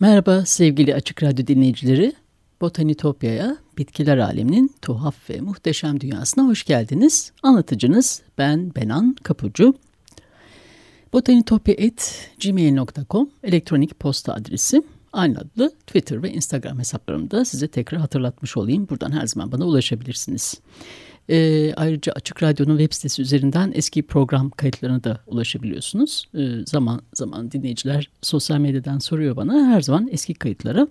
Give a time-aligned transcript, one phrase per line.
[0.00, 2.12] Merhaba sevgili Açık Radyo dinleyicileri.
[2.60, 7.32] Botanitopya'ya, bitkiler aleminin tuhaf ve muhteşem dünyasına hoş geldiniz.
[7.42, 9.74] Anlatıcınız ben Benan Kapucu.
[11.12, 14.82] botanitopya.gmail.com elektronik posta adresi.
[15.12, 18.88] Aynı adlı Twitter ve Instagram hesaplarımda size tekrar hatırlatmış olayım.
[18.90, 20.60] Buradan her zaman bana ulaşabilirsiniz.
[21.30, 26.24] E, ayrıca Açık Radyo'nun web sitesi üzerinden eski program kayıtlarına da ulaşabiliyorsunuz.
[26.34, 29.66] E, zaman zaman dinleyiciler sosyal medyadan soruyor bana.
[29.66, 30.88] Her zaman eski kayıtlara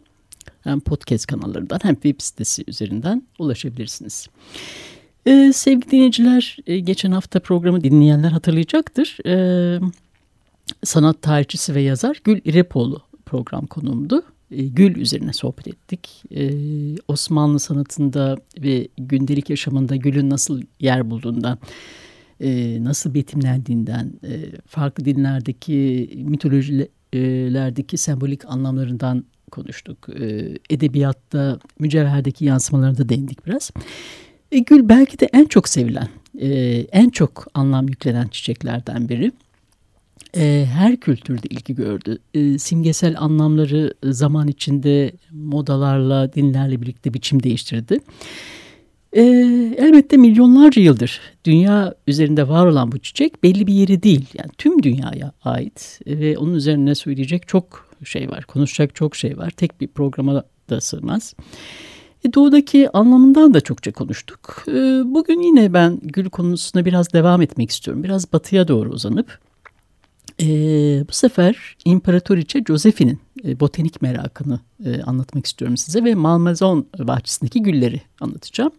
[0.63, 4.27] hem podcast kanallarından hem web sitesi üzerinden ulaşabilirsiniz.
[5.25, 9.17] E, sevgili dinleyiciler, e, geçen hafta programı dinleyenler hatırlayacaktır.
[9.25, 9.80] E,
[10.83, 14.23] sanat tarihçisi ve yazar Gül İrepoğlu program konuğumdu.
[14.52, 16.23] E, gül üzerine sohbet ettik.
[16.36, 16.52] E,
[17.08, 21.59] Osmanlı sanatında ve gündelik yaşamında gülün nasıl yer bulduğundan,
[22.42, 24.12] e, nasıl betimlendiğinden,
[24.67, 30.09] farklı dinlerdeki mitolojilerdeki sembolik anlamlarından konuştuk.
[30.70, 33.72] Edebiyatta mücevherdeki yansımalarına da değindik biraz.
[34.52, 36.08] Gül belki de en çok sevilen,
[36.92, 39.32] en çok anlam yüklenen çiçeklerden biri
[40.66, 42.17] her kültürde ilgi gördü.
[42.33, 47.99] E, simgesel anlamları zaman içinde modalarla, dinlerle birlikte biçim değiştirdi.
[49.14, 49.21] E,
[49.77, 54.26] elbette milyonlarca yıldır dünya üzerinde var olan bu çiçek belli bir yeri değil.
[54.38, 59.49] Yani tüm dünyaya ait ve onun üzerine söyleyecek çok şey var, konuşacak çok şey var.
[59.49, 61.33] Tek bir programa da sığmaz.
[62.26, 64.64] E, doğudaki anlamından da çokça konuştuk.
[64.67, 64.73] E,
[65.05, 68.04] bugün yine ben gül konusuna biraz devam etmek istiyorum.
[68.04, 69.39] Biraz batıya doğru uzanıp
[70.42, 70.48] e,
[71.09, 78.02] bu sefer İmparatoriçe Josephine'in e, botanik merakını e, anlatmak istiyorum size ve Malmaison bahçesindeki gülleri
[78.21, 78.71] anlatacağım.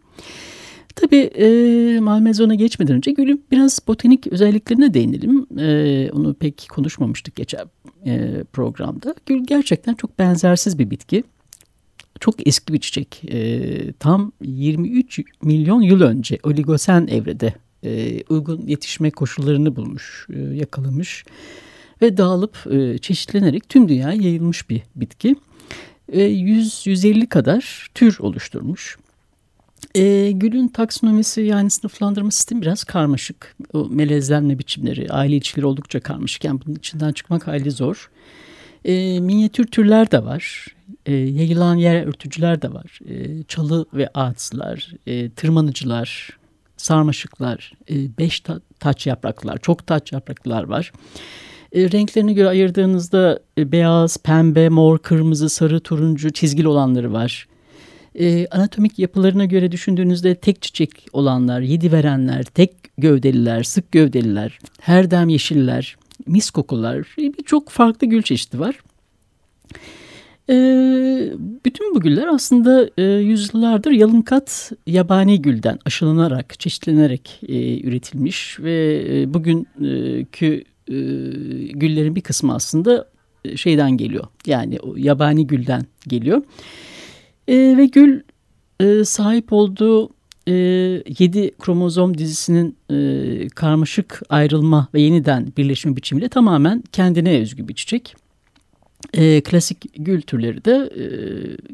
[1.00, 5.47] Tabii e, Malmaison'a geçmeden önce gülün biraz botanik özelliklerine değinelim.
[5.58, 7.66] E, onu pek konuşmamıştık geçen
[8.06, 9.14] e, programda.
[9.26, 11.24] Gül gerçekten çok benzersiz bir bitki.
[12.20, 13.22] Çok eski bir çiçek.
[13.32, 17.54] E, tam 23 milyon yıl önce Oligosen evrede
[17.84, 21.25] e, uygun yetişme koşullarını bulmuş, e, yakalamış
[22.03, 25.37] ve dağılıp e, çeşitlenerek tüm dünyaya yayılmış bir bitki.
[26.12, 28.99] E, 100-150 kadar tür oluşturmuş.
[29.94, 33.56] E, gülün taksonomisi yani sınıflandırma sistemi biraz karmaşık.
[33.72, 36.45] O melezlenme biçimleri, aile ilişkileri oldukça karmaşık.
[36.45, 38.10] Yani bunun içinden çıkmak hayli zor.
[38.84, 40.66] E, minyatür türler de var.
[41.06, 42.99] E, yayılan yer örtücüler de var.
[43.09, 46.38] E, çalı ve ağaçlar, e, tırmanıcılar,
[46.78, 50.93] sarmaşıklar, e, beş ta taç yapraklar, çok taç yapraklar var.
[51.72, 57.49] E, renklerine göre ayırdığınızda e, beyaz, pembe, mor, kırmızı, sarı, turuncu çizgili olanları var.
[58.15, 65.28] E, anatomik yapılarına göre düşündüğünüzde tek çiçek olanlar, yedi verenler, tek gövdeliler, sık gövdeliler, herdem
[65.28, 65.97] yeşiller,
[66.27, 68.77] mis kokular, e, birçok farklı gül çeşidi var.
[70.50, 70.54] E,
[71.64, 79.34] bütün bu güller aslında e, yüzyıllardır yalınkat yabani gülden aşılanarak, çeşitlenerek e, üretilmiş ve e,
[79.34, 80.94] bugünkü e,
[81.72, 83.09] güllerin bir kısmı aslında
[83.44, 84.25] e, şeyden geliyor.
[84.47, 86.42] Yani o yabani gülden geliyor.
[87.48, 88.20] E, ve gül
[88.80, 90.10] e, sahip olduğu
[90.48, 97.74] e, 7 kromozom dizisinin e, karmaşık ayrılma ve yeniden birleşme biçimiyle tamamen kendine özgü bir
[97.74, 98.28] çiçek.
[99.15, 101.06] E, klasik gül türleri de e,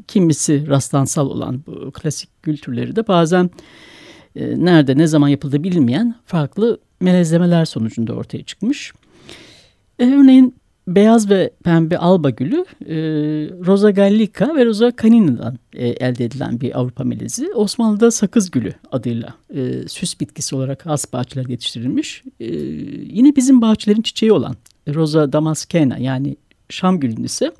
[0.07, 3.49] kimisi rastlansal olan bu klasik gül türleri de bazen
[4.35, 8.93] e, nerede ne zaman yapıldığı bilinmeyen farklı melezlemeler sonucunda ortaya çıkmış.
[9.99, 10.55] E, örneğin
[10.87, 12.95] beyaz ve pembe alba gülü e,
[13.65, 17.53] Rosa gallica ve Rosa canina'dan e, elde edilen bir Avrupa melezi.
[17.53, 22.23] Osmanlı'da sakız gülü adıyla e, süs bitkisi olarak has bahçelerde yetiştirilmiş.
[22.39, 22.45] E,
[23.13, 24.55] yine bizim bahçelerin çiçeği olan
[24.87, 26.35] Rosa damascena yani
[26.69, 27.51] Şam gülünün ise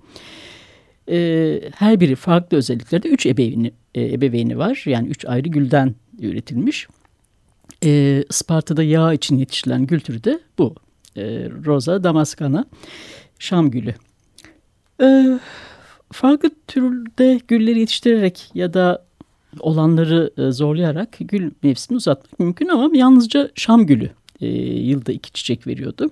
[1.09, 4.83] e, her biri farklı özelliklerde üç ebeveyni, e, ebeveyni var.
[4.85, 6.87] Yani üç ayrı gülden üretilmiş.
[7.83, 10.75] E, Isparta'da yağ için yetiştirilen gül türü de bu.
[11.17, 11.23] E,
[11.65, 12.65] Rosa damaskana
[13.39, 13.93] Şam gülü.
[15.01, 15.39] E,
[16.11, 19.05] farklı türde gülleri yetiştirerek ya da
[19.59, 24.09] olanları e, zorlayarak gül mevsimini uzatmak mümkün ama yalnızca Şam gülü
[24.41, 26.09] e, yılda iki çiçek veriyordu.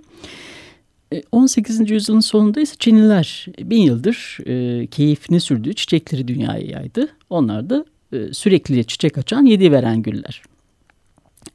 [1.32, 1.82] 18.
[1.82, 7.08] E, yüzyılın sonunda ise Çinliler bin yıldır e, keyfini sürdüğü çiçekleri dünyaya yaydı.
[7.30, 10.42] Onlar da e, sürekli çiçek açan yedi veren güller.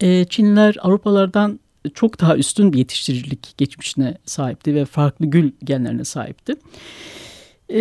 [0.01, 1.61] E, Çinliler Avrupalardan
[1.95, 6.55] çok daha üstün bir yetiştiricilik geçmişine sahipti ve farklı gül genlerine sahipti.
[7.73, 7.81] E,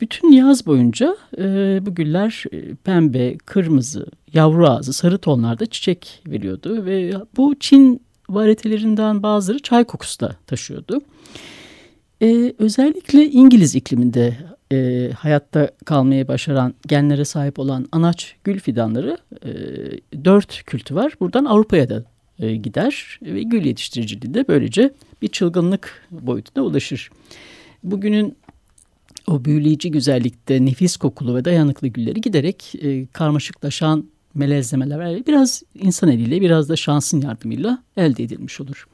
[0.00, 1.42] bütün yaz boyunca e,
[1.86, 9.22] bu güller e, pembe, kırmızı, yavru ağzı, sarı tonlarda çiçek veriyordu ve bu Çin varietelerinden
[9.22, 11.00] bazıları çay kokusu da taşıyordu.
[12.22, 14.36] E, özellikle İngiliz ikliminde
[14.72, 19.50] e, hayatta kalmaya başaran genlere sahip olan anaç gül fidanları e,
[20.24, 21.12] dört kültü var.
[21.20, 22.04] Buradan Avrupa'ya da
[22.38, 24.90] e, gider ve gül yetiştiriciliği de böylece
[25.22, 27.10] bir çılgınlık boyutuna ulaşır.
[27.82, 28.36] Bugünün
[29.26, 34.04] o büyüleyici güzellikte nefis kokulu ve dayanıklı gülleri giderek e, karmaşıklaşan
[34.34, 38.88] melezlemeler biraz insan eliyle biraz da şansın yardımıyla elde edilmiş olur.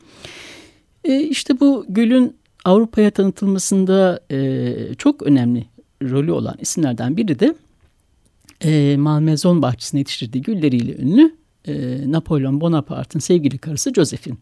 [1.05, 5.67] E, işte bu gülün Avrupa'ya tanıtılmasında e, çok önemli
[6.03, 7.55] rolü olan isimlerden biri de
[8.65, 11.37] e, Malmezon bahçesinde yetiştirdiği gülleriyle ünlü
[11.69, 14.37] e, Napolyon Bonaparte'ın sevgili karısı Josephine.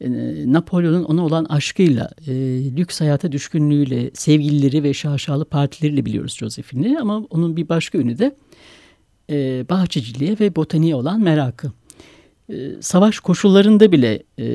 [0.00, 0.08] E,
[0.52, 2.32] Napolyon'un ona olan aşkıyla, e,
[2.76, 6.98] lüks hayata düşkünlüğüyle, sevgilileri ve şaşalı partileriyle biliyoruz Josephine'i.
[6.98, 8.36] Ama onun bir başka ünü de
[9.30, 11.72] e, bahçeciliğe ve botaniğe olan merakı.
[12.48, 14.46] E, savaş koşullarında bile e,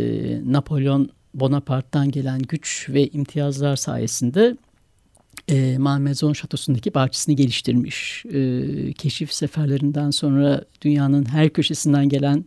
[0.51, 4.57] Napolyon Bonaparte'dan gelen güç ve imtiyazlar sayesinde
[5.47, 8.25] e, Malmaison Şatosu'ndaki bahçesini geliştirmiş.
[8.25, 12.45] E, keşif seferlerinden sonra dünyanın her köşesinden gelen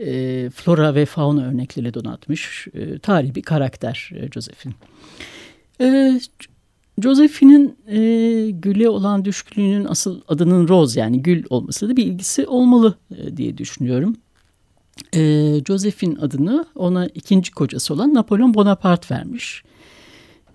[0.00, 2.68] e, flora ve fauna örnekleriyle donatmış.
[2.74, 4.74] E, tarihi bir karakter e, Josephine.
[5.80, 6.20] E,
[6.98, 12.94] Josephine'in e, güle olan düşkünlüğünün asıl adının Rose yani gül olması da bir ilgisi olmalı
[13.16, 14.16] e, diye düşünüyorum.
[15.14, 15.20] E,
[15.66, 19.62] Josephine adını ona ikinci kocası olan Napolyon Bonaparte vermiş.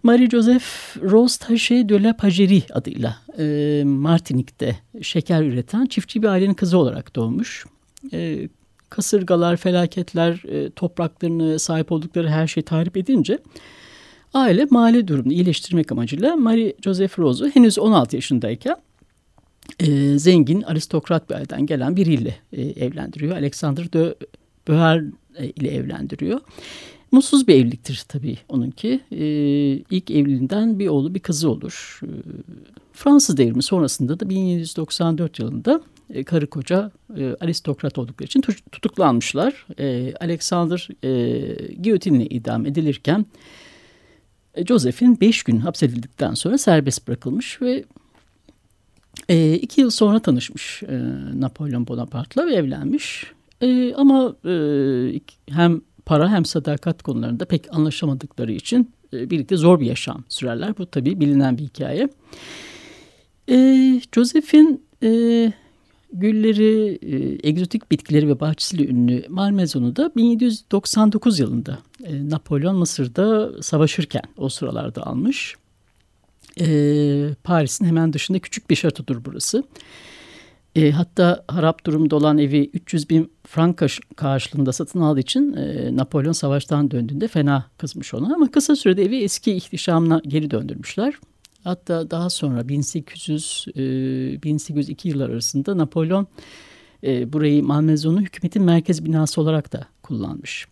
[0.03, 6.77] Marie-Joseph Rose Taché de la Pagerie adıyla e, Martinik'te şeker üreten çiftçi bir ailenin kızı
[6.77, 7.65] olarak doğmuş.
[8.13, 8.49] E,
[8.89, 13.39] kasırgalar, felaketler, e, topraklarını sahip oldukları her şeyi tahrip edince
[14.37, 18.75] aile mali durumunu iyileştirmek amacıyla Marie-Joseph Rose'u henüz 16 yaşındayken
[19.79, 23.37] e, zengin aristokrat bir aileden gelen biriyle e, evlendiriyor.
[23.37, 24.15] Alexander de
[25.37, 26.41] e, ile evlendiriyor.
[27.11, 28.99] Mutsuz bir evliliktir tabii onunki.
[29.11, 29.17] Ee,
[29.91, 31.99] ilk evliliğinden bir oğlu bir kızı olur.
[32.03, 32.07] Ee,
[32.93, 35.81] Fransız devrimi sonrasında da 1794 yılında
[36.13, 38.41] e, karı koca e, aristokrat oldukları için
[38.71, 39.65] tutuklanmışlar.
[39.79, 43.25] E, Alexander e, giyotinle idam edilirken
[44.57, 47.83] e, Josephine 5 gün hapsedildikten sonra serbest bırakılmış ve
[49.29, 50.99] e, iki yıl sonra tanışmış e,
[51.39, 53.31] Napolyon Bonaparte'la ve evlenmiş.
[53.61, 54.53] E, ama e,
[55.49, 60.77] hem para hem sadakat konularında pek anlaşamadıkları için e, birlikte zor bir yaşam sürerler.
[60.77, 62.09] Bu tabii bilinen bir hikaye.
[63.49, 65.53] E, Josephine e,
[66.13, 74.23] gülleri, e, egzotik bitkileri ve bahçesiyle ünlü Malmezon'u da 1799 yılında e, Napolyon Mısır'da savaşırken
[74.37, 75.55] o sıralarda almış.
[76.59, 76.67] E,
[77.43, 79.63] Paris'in hemen dışında küçük bir şatodur burası.
[80.75, 83.83] E, hatta harap durumda olan evi 300 bin frank
[84.15, 88.35] karşılığında satın aldığı için e, Napolyon savaştan döndüğünde fena kızmış ona.
[88.35, 91.13] Ama kısa sürede evi eski ihtişamına geri döndürmüşler.
[91.67, 93.81] Hatta daha sonra 1800 e,
[94.43, 96.27] 1802 yıllar arasında Napolyon
[97.03, 100.67] e, burayı Malmezon'un hükümetin merkez binası olarak da kullanmış.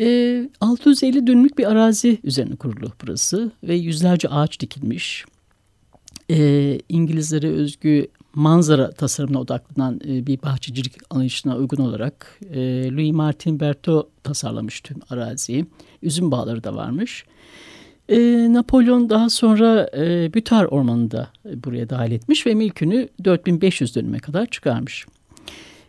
[0.00, 5.24] E, 650 dönümlük bir arazi üzerine kurulu burası ve yüzlerce ağaç dikilmiş.
[6.30, 12.58] E, İngilizlere özgü manzara tasarımına odaklanan e, bir bahçecilik anlayışına uygun olarak e,
[12.92, 15.66] Louis Martin Berthaud tasarlamış tüm araziyi.
[16.02, 17.24] Üzüm bağları da varmış.
[18.10, 18.18] E,
[18.52, 21.26] Napolyon daha sonra e, Bütar Ormanı'nı
[21.64, 25.06] buraya dahil etmiş ve mülkünü 4500 dönüme kadar çıkarmış.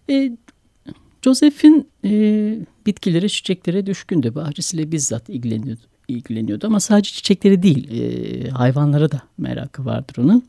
[0.10, 0.32] E,
[1.22, 2.10] Joseph'in e,
[2.86, 4.36] bitkilere, çiçeklere düşkündü.
[4.36, 6.68] Bahçesiyle bizzat ilgileniyordu, ilgileniyordu.
[6.68, 10.44] Ama sadece çiçekleri değil, e, hayvanlara da merakı vardır onun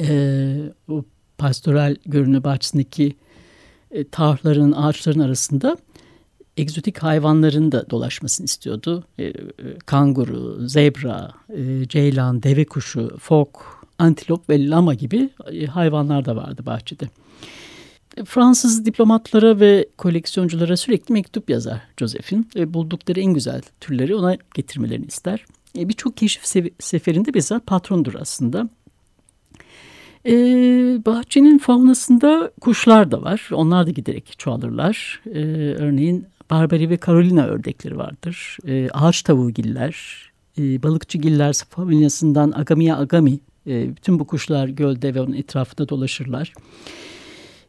[0.00, 0.56] e,
[0.88, 1.04] o
[1.38, 3.16] pastoral görünü bahçesindeki
[3.90, 5.76] e, tarhların, ağaçların arasında
[6.58, 9.04] egzotik hayvanların da dolaşmasını istiyordu.
[9.18, 9.34] E, e,
[9.86, 15.30] kanguru, zebra, e, ceylan, deve kuşu, fok, antilop ve lama gibi
[15.70, 17.08] hayvanlar da vardı bahçede.
[18.24, 25.06] Fransız diplomatlara ve koleksiyonculara sürekli mektup yazar Josephine ve buldukları en güzel türleri ona getirmelerini
[25.06, 25.44] ister.
[25.78, 26.42] E, Birçok keşif
[26.78, 28.68] seferinde bizzat patrondur aslında.
[30.26, 30.32] E,
[31.06, 33.48] bahçenin faunasında kuşlar da var.
[33.52, 35.20] Onlar da giderek çoğalırlar.
[35.26, 35.40] E,
[35.78, 38.56] örneğin Barbary ve Carolina ördekleri vardır.
[38.66, 39.96] E, ağaç tavuğgiller,
[40.58, 43.38] e, balıkçıgiller familyasından Agamia agami.
[43.66, 46.52] E, bütün bu kuşlar gölde ve onun etrafında dolaşırlar.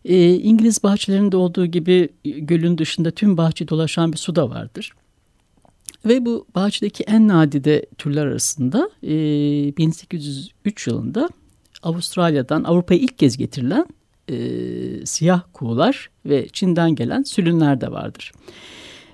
[0.05, 4.93] E, İngiliz bahçelerinde olduğu gibi gölün dışında tüm bahçe dolaşan bir su da vardır.
[6.05, 9.09] Ve bu bahçedeki en nadide türler arasında e,
[9.77, 11.29] 1803 yılında
[11.83, 13.85] Avustralya'dan Avrupa'ya ilk kez getirilen
[14.29, 18.31] e, siyah kuğular ve Çin'den gelen sülünler de vardır.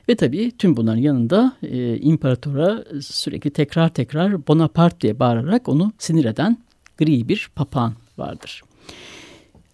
[0.09, 6.25] Ve tabii tüm bunların yanında e, imparatora sürekli tekrar tekrar Bonaparte diye bağırarak onu sinir
[6.25, 6.57] eden
[6.97, 8.63] gri bir papağan vardır.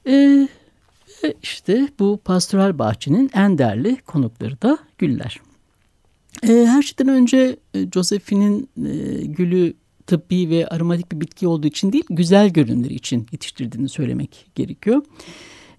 [0.08, 0.48] E,
[1.44, 5.40] işte bu pastoral bahçenin en değerli konukları da güller.
[6.44, 9.74] E, her şeyden önce e, Josephine'in e, gülü
[10.08, 15.02] tıbbi ve aromatik bir bitki olduğu için değil, güzel görünümleri için yetiştirdiğini söylemek gerekiyor.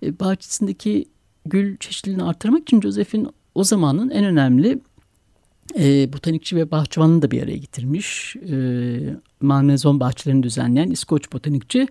[0.02, 1.04] E, bahçesindeki
[1.46, 4.78] gül çeşitliliğini artırmak için Josephine o zamanın en önemli
[5.78, 8.36] e, botanikçi ve bahçıvanını da bir araya getirmiş.
[8.36, 8.56] E,
[9.40, 11.88] Malmezon bahçelerini düzenleyen İskoç botanikçi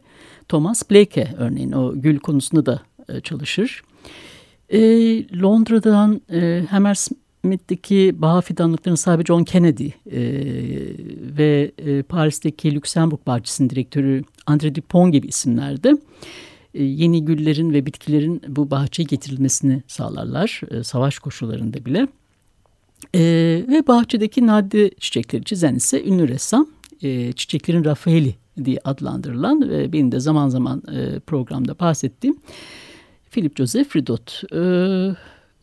[0.50, 3.84] Thomas Blake örneğin o gül konusunda da e, çalışır.
[4.70, 4.80] E,
[5.42, 6.66] Londra'dan e,
[7.44, 9.92] Hammersmith'teki bağ fidanlıklarının sahibi John Kennedy e,
[11.38, 15.98] ve e, Paris'teki Luxemburg bahçesinin direktörü André Dupont gibi isimlerde
[16.74, 22.08] e, yeni güllerin ve bitkilerin bu bahçeye getirilmesini sağlarlar e, savaş koşullarında bile.
[23.16, 23.22] E,
[23.68, 26.68] ve bahçedeki nadide çiçekleri çizen ise ünlü ressam
[27.02, 32.38] e, çiçeklerin Rafaeli diye adlandırılan ve benim de zaman zaman e, programda bahsettiğim
[33.32, 34.44] Philip Joseph Ridot.
[34.54, 34.62] E,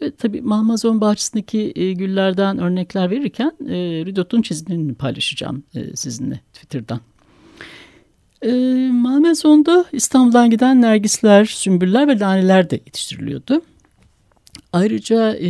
[0.03, 3.77] ve tabii Malmazon bahçesindeki e, güllerden örnekler verirken e,
[4.07, 7.01] Ridot'un çizimlerini paylaşacağım e, sizinle Twitter'dan.
[8.43, 8.51] E,
[9.93, 13.63] İstanbul'dan giden nergisler, sümbüller ve laneler de yetiştiriliyordu.
[14.73, 15.49] Ayrıca e,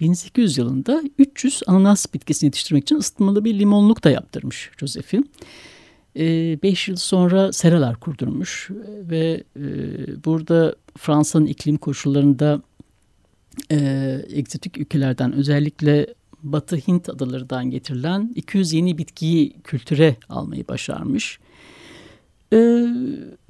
[0.00, 5.24] 1800 yılında 300 ananas bitkisini yetiştirmek için ısıtmalı bir limonluk da yaptırmış Josephine.
[6.16, 8.70] 5 yıl sonra seralar kurdurmuş
[9.10, 9.64] ve e,
[10.24, 12.62] burada Fransa'nın iklim koşullarında
[13.70, 16.06] e, egzotik ülkelerden özellikle
[16.42, 21.38] Batı Hint adalarından getirilen 200 yeni bitkiyi kültüre almayı başarmış.
[22.52, 22.86] E,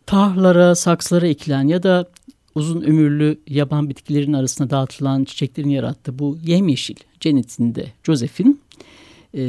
[0.06, 2.10] tahlara, saksılara ekilen ya da
[2.54, 8.54] uzun ömürlü yaban bitkilerin arasında dağıtılan çiçeklerin yarattığı bu yemyeşil cennetinde Josephine,
[9.34, 9.40] e,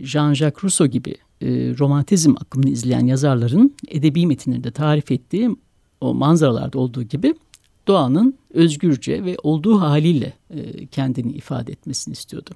[0.00, 1.46] Jean-Jacques Rousseau gibi e,
[1.78, 5.56] romantizm akımını izleyen yazarların edebi metinlerinde tarif ettiği
[6.00, 7.34] o manzaralarda olduğu gibi
[7.86, 12.50] doğanın özgürce ve olduğu haliyle e, kendini ifade etmesini istiyordu.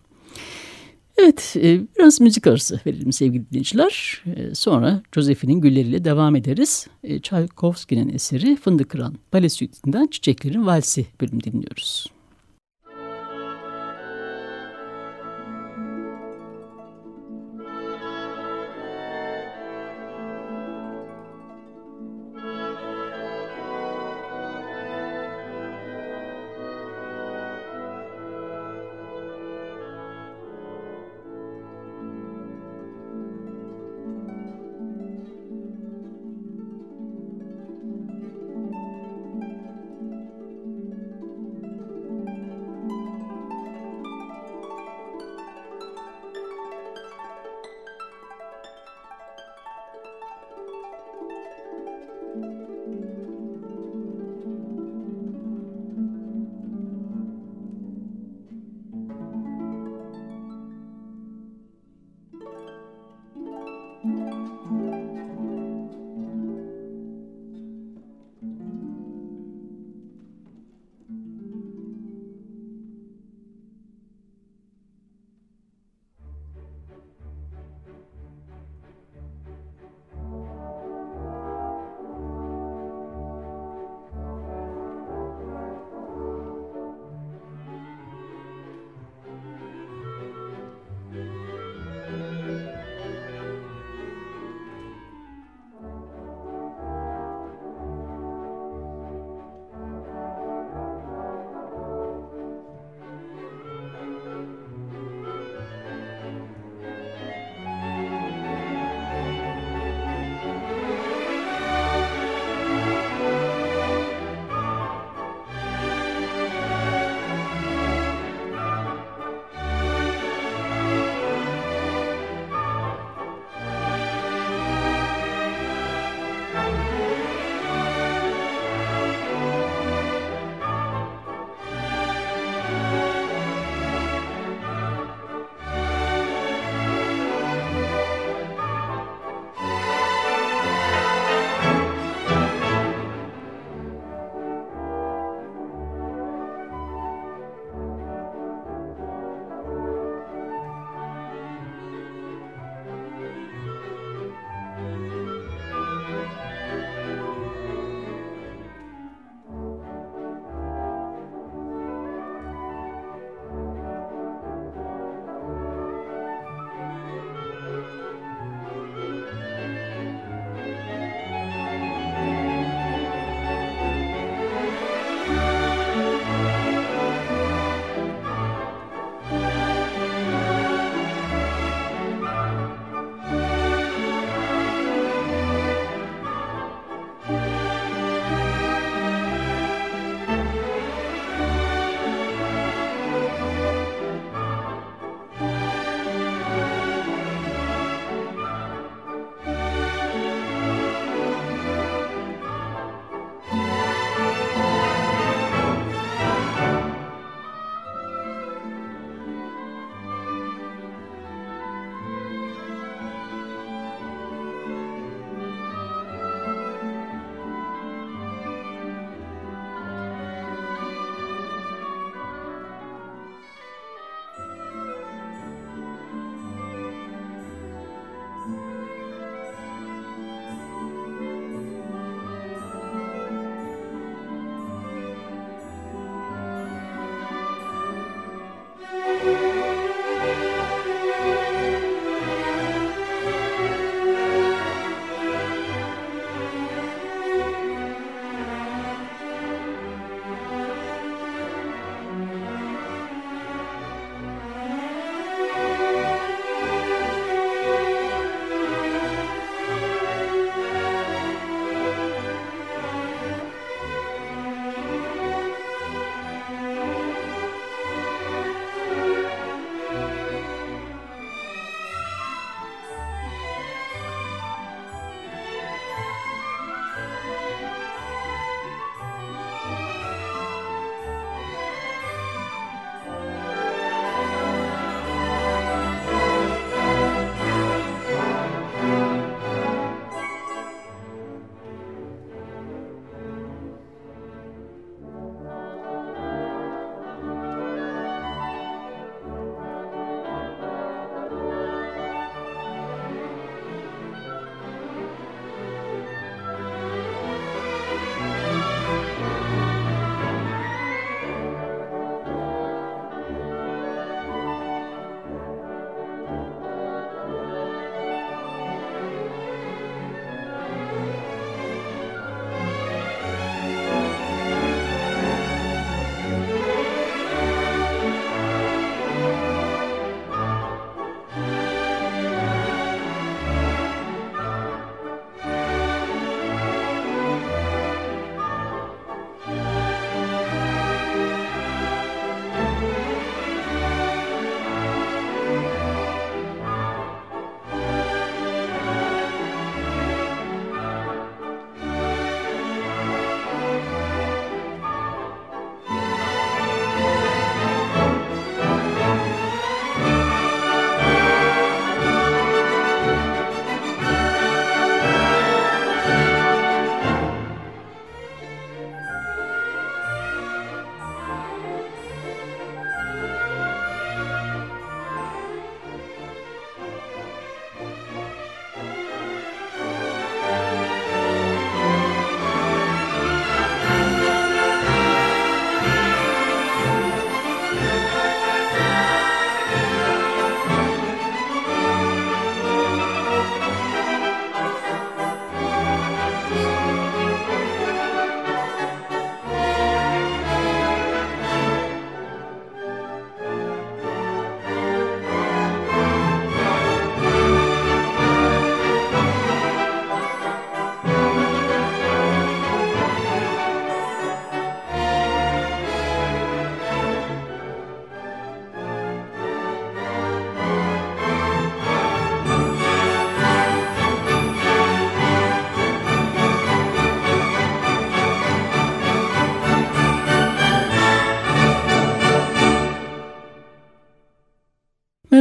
[1.19, 4.23] Evet, e, biraz müzik arası verelim sevgili dinleyiciler.
[4.37, 6.87] E, sonra Josephine'in gülleriyle devam ederiz.
[7.05, 12.07] E, Tchaikovsky'nin eseri Fındık Kıran Bale Suite'inden Çiçeklerin Valsi bölüm dinliyoruz.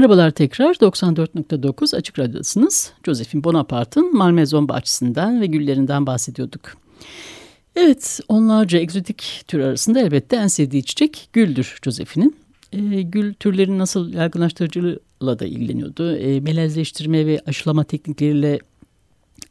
[0.10, 2.94] Merhabalar tekrar 94.9 Açık Radyo'dasınız.
[3.06, 6.62] Josephine Bonaparte'ın Malmaison bahçesinden ve güllerinden bahsediyorduk.
[7.76, 12.36] Evet onlarca egzotik tür arasında elbette en sevdiği çiçek güldür Josephine'in.
[12.74, 16.16] E, gül türlerin nasıl yaygınlaştırıcıyla da ilgileniyordu.
[16.16, 18.60] E, melezleştirme ve aşılama teknikleriyle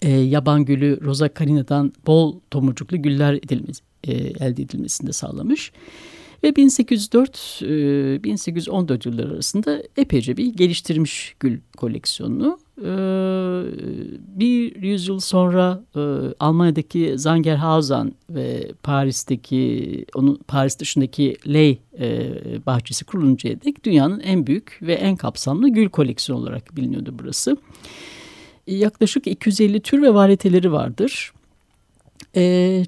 [0.02, 5.72] e, yaban gülü Rosa carina'dan bol tomurcuklu güller edilmesi, e, elde edilmesini de sağlamış.
[6.42, 12.58] Ve 1804-1814 e, yılları arasında epeyce bir geliştirmiş gül koleksiyonunu.
[12.78, 12.90] E,
[14.40, 16.00] bir yüzyıl sonra e,
[16.40, 21.78] Almanya'daki Zangerhausen ve Paris'teki onun Paris dışındaki Ley
[22.66, 27.56] bahçesi kuruluncaya dek dünyanın en büyük ve en kapsamlı gül koleksiyonu olarak biliniyordu burası.
[28.66, 31.32] Yaklaşık 250 tür ve varieteleri vardır.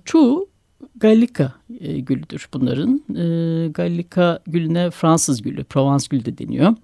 [0.04, 0.48] Çoğu
[0.96, 3.02] Gallica e, gülüdür bunların.
[3.10, 6.74] E, Gallica gülüne Fransız gülü, Provence gülü de deniyor.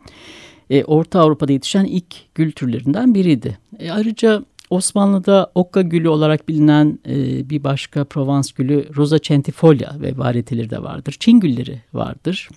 [0.70, 3.58] E, Orta Avrupa'da yetişen ilk gül türlerinden biriydi.
[3.78, 10.18] E, ayrıca Osmanlı'da okka gülü olarak bilinen e, bir başka Provence gülü Rosa centifolia ve
[10.18, 11.16] varieteleri de vardır.
[11.20, 12.48] Çin gülleri vardır.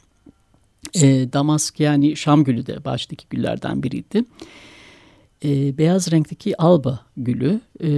[0.96, 4.24] E, Damask yani Şam gülü de baştaki güllerden biriydi.
[5.46, 7.90] E, beyaz renkteki alba gülü e,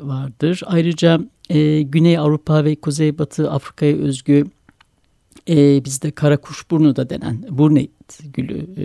[0.00, 0.62] vardır.
[0.66, 1.20] Ayrıca
[1.50, 4.46] e, Güney Avrupa ve Kuzeybatı Afrika'ya özgü
[5.48, 7.90] e, bizde kara kuşburnu da denen burnet
[8.34, 8.84] gülü e,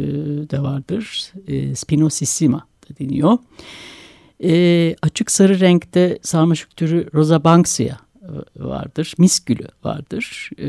[0.50, 1.32] de vardır.
[1.48, 3.38] E, Spinosissima da deniyor.
[4.44, 8.05] E, açık sarı renkte sarmaşık türü Rosa Banksia
[8.56, 9.14] vardır.
[9.18, 10.50] Mis gülü vardır.
[10.58, 10.66] E,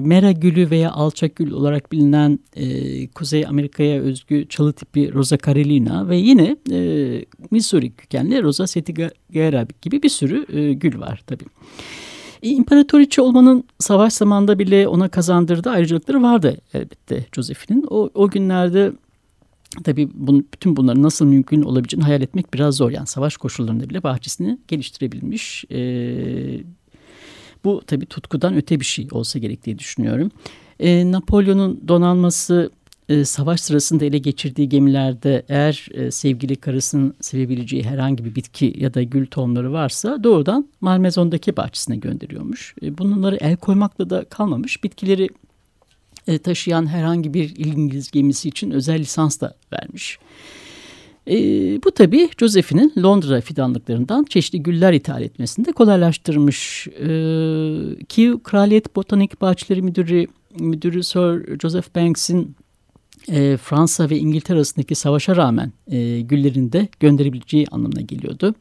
[0.00, 6.08] mera gülü veya alçak gül olarak bilinen e, Kuzey Amerika'ya özgü çalı tipi Rosa Carolina
[6.08, 11.44] ve yine e, Missouri kökenli Rosa setigera gibi bir sürü e, gül var tabii.
[12.42, 17.86] İmparatoriçe olmanın savaş zamanında bile ona kazandırdığı ayrıcalıkları vardı elbette Josephine'in.
[17.90, 18.92] O, o günlerde
[19.84, 22.90] Tabii bunun, bütün bunların nasıl mümkün olabileceğini hayal etmek biraz zor.
[22.90, 25.64] Yani savaş koşullarında bile bahçesini geliştirebilmiş.
[25.70, 25.78] E,
[27.64, 30.30] bu tabii tutkudan öte bir şey olsa gerek diye düşünüyorum.
[30.80, 32.70] E, Napolyon'un donanması
[33.08, 38.94] e, savaş sırasında ele geçirdiği gemilerde eğer e, sevgili karısının sevebileceği herhangi bir bitki ya
[38.94, 42.74] da gül tohumları varsa doğrudan Malmezon'daki bahçesine gönderiyormuş.
[42.82, 44.84] E, bunları el koymakla da kalmamış.
[44.84, 45.28] Bitkileri
[46.26, 50.18] e, taşıyan herhangi bir İngiliz gemisi için özel lisans da vermiş.
[51.30, 51.36] E,
[51.84, 56.88] bu tabii Josephine'in Londra fidanlıklarından çeşitli güller ithal etmesini de kolaylaştırmış.
[56.88, 57.08] E,
[58.08, 60.26] ki Kraliyet Botanik Bahçeleri Müdürü,
[60.58, 62.56] Müdürü Sir Joseph Banks'in
[63.28, 68.54] e, Fransa ve İngiltere arasındaki savaşa rağmen e, güllerini de gönderebileceği anlamına geliyordu.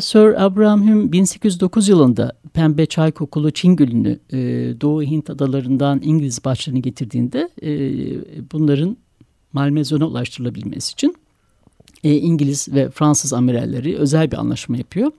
[0.00, 4.38] Sir Abraham Hume 1809 yılında pembe çay kokulu Çin e,
[4.80, 7.70] Doğu Hint adalarından İngiliz bahçelerine getirdiğinde e,
[8.52, 8.96] bunların
[9.52, 11.16] Malmezon'a ulaştırılabilmesi için
[12.04, 15.12] e, İngiliz ve Fransız amiralleri özel bir anlaşma yapıyor.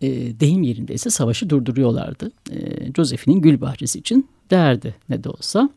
[0.00, 2.32] E, deyim yerinde ise savaşı durduruyorlardı.
[2.50, 5.70] E, Josephine'in gül bahçesi için değerdi ne de olsa.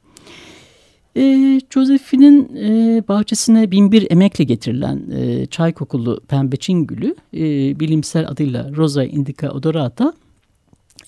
[1.17, 7.39] E, Josephine'in e, bahçesine binbir emekle getirilen e, çay kokulu pembe Çin gülü e,
[7.79, 10.13] bilimsel adıyla Rosa indica odorata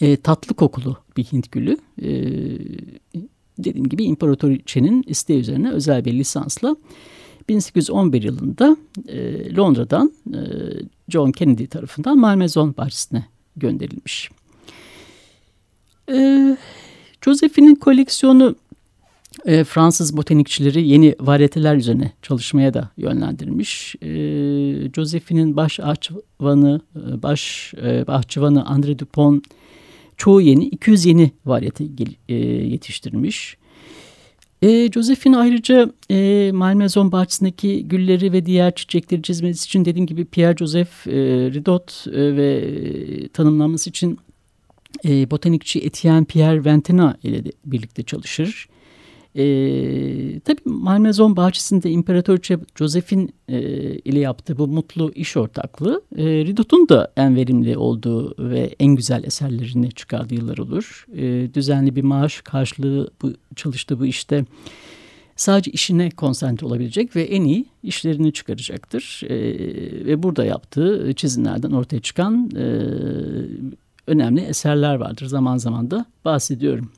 [0.02, 1.78] e, tatlı kokulu bir Hint gülü.
[2.02, 2.10] E,
[3.58, 6.76] dediğim gibi İmparatoriçe'nin isteği üzerine özel bir lisansla
[7.50, 10.42] 1811 yılında e, Londra'dan e,
[11.10, 14.30] John Kennedy tarafından Malmezon bahçesine gönderilmiş.
[16.12, 16.58] E,
[17.26, 18.56] Josephine'in koleksiyonu
[19.48, 23.96] e, Fransız botanikçileri yeni varyeteler üzerine çalışmaya da yönlendirmiş.
[24.02, 24.10] E,
[24.96, 29.44] Josephine'in baş ahçıvanı, e, baş e, bahçıvanı André Dupont
[30.18, 31.84] çoğu yeni 200 yeni varyete
[32.30, 33.58] e, yetiştirmiş.
[34.62, 40.58] E, Josephine ayrıca e, Malmaison bahçesindeki gülleri ve diğer çiçekleri çizmesi için dediğim gibi Pierre
[40.58, 41.12] Joseph e,
[41.54, 44.18] Ridot e, ve tanımlaması için
[45.06, 48.68] e, botanikçi Etienne Pierre Ventena ile de birlikte çalışır.
[49.38, 53.60] E, tabii Malmezon bahçesinde İmparatoriçe Josephine e,
[53.96, 59.24] ile yaptığı bu mutlu iş ortaklığı e, Ridot'un da en verimli olduğu ve en güzel
[59.24, 61.06] eserlerini çıkardığı yıllar olur.
[61.16, 64.46] E, düzenli bir maaş karşılığı bu, çalıştığı bu işte
[65.36, 69.22] sadece işine konsantre olabilecek ve en iyi işlerini çıkaracaktır.
[69.30, 69.36] E,
[70.06, 72.66] ve burada yaptığı çizimlerden ortaya çıkan e,
[74.08, 75.26] önemli eserler vardır.
[75.26, 76.92] Zaman zaman da bahsediyorum.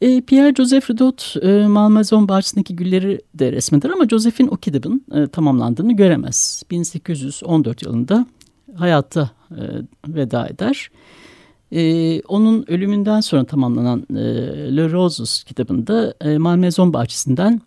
[0.00, 5.26] E, Pierre Joseph Ridot e, Malmaison bahçesindeki gülleri de resmeder ama Josephine o kitabın e,
[5.26, 6.62] tamamlandığını göremez.
[6.70, 8.26] 1814 yılında
[8.74, 9.62] hayatta e,
[10.08, 10.90] veda eder.
[11.72, 14.16] E, onun ölümünden sonra tamamlanan e,
[14.76, 17.60] Le Roses kitabında e, Malmaison bahçesinden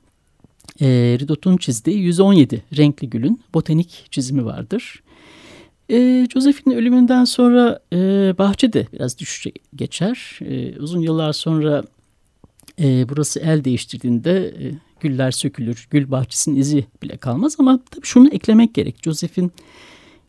[0.81, 0.87] e,
[1.19, 5.03] Ridot'un çizdiği 117 renkli gülün botanik çizimi vardır.
[5.89, 7.97] E, Joseph'in ölümünden sonra e,
[8.37, 10.39] bahçe de biraz düşüşe geçer.
[10.41, 11.83] E, uzun yıllar sonra
[12.79, 18.29] e, burası el değiştirdiğinde e, güller sökülür, gül bahçesinin izi bile kalmaz ama tabii şunu
[18.29, 18.95] eklemek gerek.
[19.03, 19.51] Joseph'in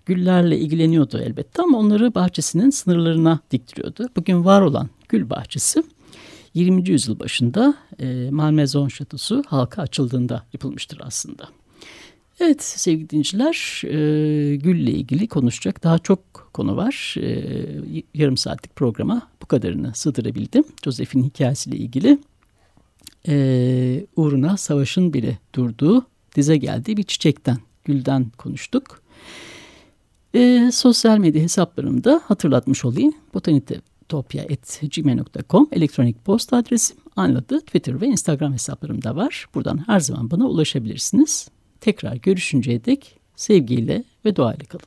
[0.06, 4.08] güllerle ilgileniyordu elbette ama onları bahçesinin sınırlarına diktiriyordu.
[4.16, 5.82] Bugün var olan gül bahçesi
[6.54, 6.90] 20.
[6.90, 11.48] yüzyıl başında e, Malmaison Şatosu halka açıldığında yapılmıştır aslında.
[12.40, 17.14] Evet sevgili dinleyiciler e, gülle ilgili konuşacak daha çok konu var.
[17.18, 17.44] E,
[18.14, 20.64] yarım saatlik programa bu kadarını sığdırabildim.
[20.84, 22.18] Joseph'in hikayesiyle ilgili
[23.28, 26.06] e, uğruna savaşın bile durduğu
[26.36, 29.02] dize geldiği bir çiçekten, gülden konuştuk.
[30.34, 33.12] E, sosyal medya hesaplarımda hatırlatmış olayım.
[33.34, 36.96] botanitopya.gmail.com elektronik posta adresim.
[37.16, 39.46] Anladı Twitter ve Instagram hesaplarımda var.
[39.54, 41.48] Buradan her zaman bana ulaşabilirsiniz.
[41.80, 44.86] Tekrar görüşünceye dek sevgiyle ve doğayla kalın.